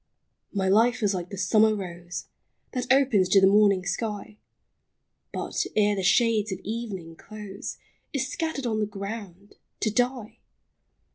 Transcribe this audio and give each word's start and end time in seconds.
My 0.51 0.67
life 0.67 1.03
is 1.03 1.13
like 1.13 1.29
the 1.29 1.37
summer 1.37 1.75
rose, 1.75 2.25
That 2.71 2.91
opens 2.91 3.29
to 3.29 3.39
the 3.39 3.45
morning 3.45 3.85
sky, 3.85 4.39
But, 5.31 5.63
ere 5.75 5.95
the 5.95 6.01
shades 6.01 6.51
of 6.51 6.57
evening 6.63 7.15
close, 7.15 7.77
Is 8.11 8.27
scattered 8.27 8.65
on 8.65 8.79
the 8.79 8.87
ground— 8.87 9.57
to 9.81 9.91
die 9.91 10.39